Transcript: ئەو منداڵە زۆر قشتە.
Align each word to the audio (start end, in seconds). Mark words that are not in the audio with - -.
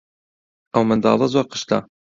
ئەو 0.73 0.83
منداڵە 0.89 1.27
زۆر 1.37 1.45
قشتە. 1.51 1.77